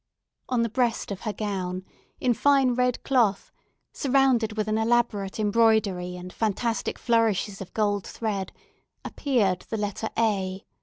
On 0.49 0.63
the 0.63 0.67
breast 0.67 1.11
of 1.11 1.21
her 1.21 1.31
gown, 1.31 1.85
in 2.19 2.33
fine 2.33 2.71
red 2.73 3.03
cloth, 3.03 3.51
surrounded 3.93 4.57
with 4.57 4.67
an 4.67 4.79
elaborate 4.79 5.39
embroidery 5.39 6.15
and 6.15 6.33
fantastic 6.33 6.97
flourishes 6.97 7.61
of 7.61 7.71
gold 7.75 8.07
thread, 8.07 8.51
appeared 9.05 9.61
the 9.69 9.77
letter 9.77 10.09
A. 10.17 10.65